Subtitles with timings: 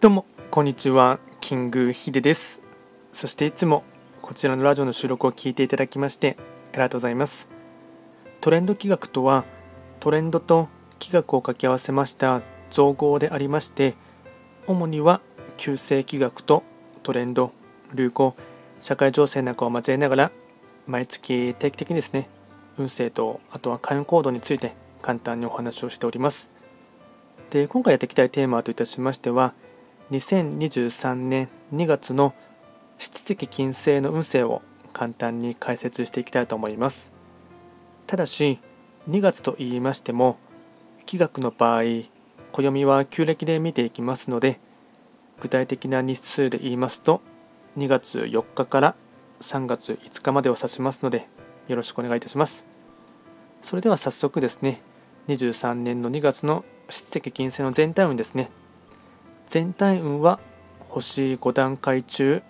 [0.00, 2.62] どうもこんにちはキングヒデです。
[3.12, 3.84] そしていつも
[4.22, 6.38] こちらのラジオの収録を聞いていただきまして
[6.72, 7.50] ありがとうございます。
[8.40, 9.44] トレンド企画とは
[9.98, 12.40] トレンドと企画を掛け合わせました
[12.70, 13.94] 造語でありまして
[14.66, 15.20] 主には
[15.58, 16.62] 旧世企画と
[17.02, 17.52] トレンド
[17.92, 18.34] 流行
[18.80, 20.32] 社会情勢なんかを交えながら
[20.86, 22.30] 毎月定期的にですね
[22.78, 24.72] 運勢とあとは開運行動について
[25.02, 26.48] 簡単にお話をしております。
[27.50, 29.52] で今回やっていきたいテーマといたしましては
[30.10, 32.34] 2023年2月の
[32.98, 34.60] 七石金星の運勢を
[34.92, 37.12] 簡単に解説していきたいと思います。
[38.08, 38.58] ただし
[39.08, 40.36] 2月と言いましても
[41.06, 41.82] 気学の場合
[42.52, 44.58] 暦は旧暦で見ていきますので
[45.38, 47.22] 具体的な日数で言いますと
[47.78, 48.94] 2月4日から
[49.40, 51.28] 3月5日までを指しますので
[51.68, 52.66] よろしくお願いいたします。
[53.62, 54.82] それでは早速ですね
[55.28, 58.50] 23年の2月の七石金星の全体運ですね。
[59.50, 60.38] 全体運は
[60.90, 62.40] 星5段階中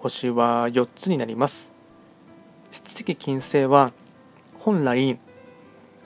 [0.00, 1.72] 星は4つになります。
[2.70, 3.90] 七石金星は
[4.58, 5.18] 本来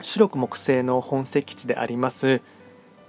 [0.01, 2.41] 白く木星の本石地であります。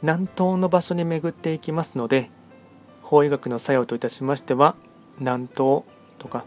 [0.03, 2.29] 南東の場所に巡っていきますので
[3.03, 4.75] 法医学の作用といたしましては
[5.21, 5.83] 南東
[6.19, 6.45] とか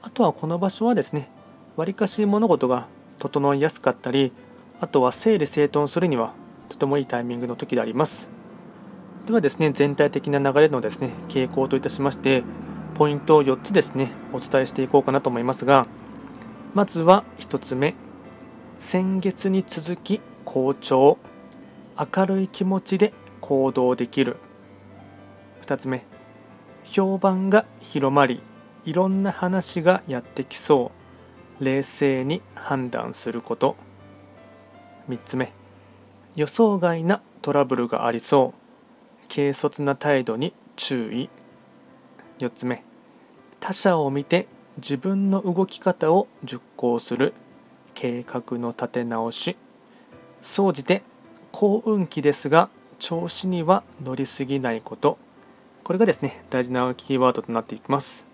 [0.00, 1.28] あとはこの場所はですね
[1.76, 2.86] わりかし物事が
[3.18, 4.32] 整いやすかったり
[4.80, 6.32] あとは整理整頓するには
[6.70, 8.43] とてもいいタイミングの時であります。
[9.26, 12.42] ではですね全体的な流れのですね傾向といたしまして
[12.94, 15.86] ポイントを4つですねお伝えしていこうかなと思いますが
[16.74, 17.94] まずは1つ目。
[18.78, 21.18] 先月に続き好調
[21.96, 24.38] 明るい気持ちで行動できる。
[25.62, 26.04] 2つ目。
[26.82, 28.42] 評判が広まり
[28.84, 30.90] いろんな話がやってきそ
[31.60, 31.64] う。
[31.64, 33.76] 冷静に判断すること。
[35.08, 35.52] 3つ目。
[36.34, 38.63] 予想外なトラブルがありそう。
[39.34, 41.28] 軽率な態度に注意。
[42.38, 42.84] 4つ目。
[43.58, 44.46] 他者を見て
[44.76, 47.34] 自分の動き方を熟考する。
[47.94, 49.56] 計画の立て直し。
[50.40, 51.02] 総じて
[51.50, 52.68] 幸運期ですが
[53.00, 55.18] 調子には乗りすぎないこと。
[55.82, 58.26] これがですね大事なキーワードとなっていきます。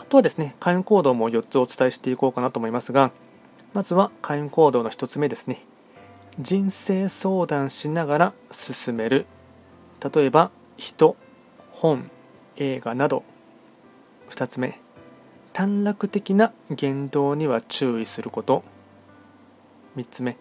[0.00, 3.12] あとはですね開運行動も4つお伝えしていこうかなと思いますが
[3.72, 5.64] まずは開運行動の1つ目ですね。
[6.40, 9.26] 人生相談しながら進める。
[10.02, 11.16] 例えば人
[11.72, 12.10] 本
[12.56, 13.24] 映画など。
[14.30, 14.80] 2つ目。
[15.52, 18.62] 短絡的な言動には注意すること。
[19.96, 20.36] 3つ目。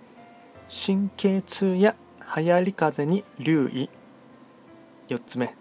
[0.69, 1.95] 神経痛や
[2.35, 3.89] 流行り風に留意。
[5.07, 5.55] 4つ目。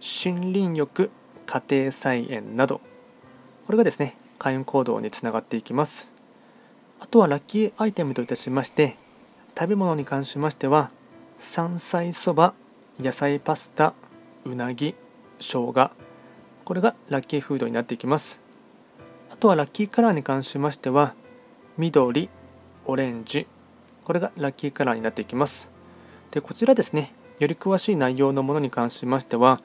[0.00, 1.10] 森林浴
[1.46, 2.80] 家庭菜園など。
[3.66, 6.14] これがですね開運行動につながっていきます。
[7.00, 8.96] あとはラッキーアイテムといたしまして
[9.58, 10.90] 食べ物に関しましては
[11.38, 12.54] 山菜そば
[13.00, 13.92] 野菜パスタ
[14.44, 14.94] うなぎ
[15.40, 15.90] 生姜。
[16.64, 18.40] これがラッキーフードになっていきます。
[19.30, 21.14] あとはラッキーカラーに関しましては
[21.76, 22.30] 緑
[22.86, 23.48] オレンジ。
[24.04, 25.70] これがラッキーカラーになっていきます。
[26.30, 29.60] でこちらですねより詳しい内容のものに関しましては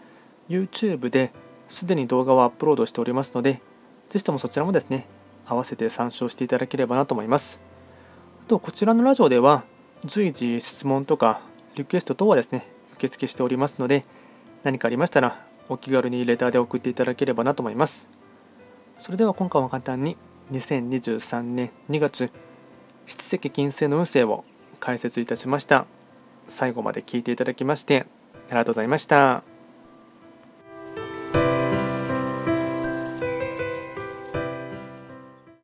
[0.50, 1.32] YouTube で
[1.68, 3.62] すでに動画をアップロードしておりますので
[4.10, 5.08] ぜひともそちらもですね
[5.46, 7.60] 合わせて参照していただければなと思います。
[8.44, 9.64] あとこちらのラジオでは
[10.04, 11.42] 随時質問とか
[11.76, 12.68] リクエスト等はですね
[13.00, 14.04] 受付しておりますので
[14.64, 18.08] 何かありましたらお気軽にレターで送っていただければなと思います。
[18.98, 20.18] それでは今回は簡単に
[20.52, 22.32] 2023年2月
[23.06, 24.44] 七石金星の運勢を
[24.80, 25.86] 解説いたしました。
[26.48, 28.08] 最後まで聞いていただきまして
[28.50, 29.49] ありがとうございました。